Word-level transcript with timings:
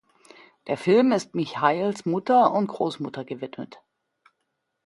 Der 0.65 0.77
Film 0.77 1.11
ist 1.11 1.35
Miailhes 1.35 2.07
Mutter 2.07 2.53
und 2.53 2.65
Großmutter 2.65 3.23
gewidmet. 3.23 3.83